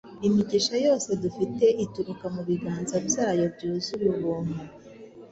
Imigisha 0.27 0.75
yose 0.85 1.09
dufite 1.23 1.65
ituruka 1.85 2.25
mu 2.35 2.41
biganza 2.49 2.95
byayo 3.07 3.43
byuzuye 3.55 4.07
ubuntu. 4.15 4.57